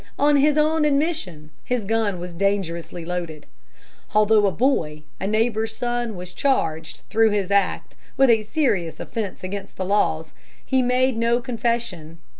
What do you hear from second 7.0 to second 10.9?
through his act, with a serious offense against the laws, he